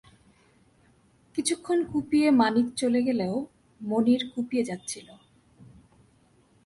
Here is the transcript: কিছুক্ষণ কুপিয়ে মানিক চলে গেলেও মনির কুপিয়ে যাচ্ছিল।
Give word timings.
কিছুক্ষণ 1.35 1.79
কুপিয়ে 1.91 2.27
মানিক 2.31 2.67
চলে 2.75 2.99
গেলেও 3.01 3.35
মনির 3.81 4.21
কুপিয়ে 4.35 4.63
যাচ্ছিল। 4.63 5.07